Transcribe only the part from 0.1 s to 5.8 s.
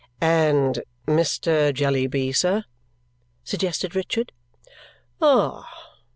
"And Mr. Jellyby, sir?" suggested Richard. "Ah!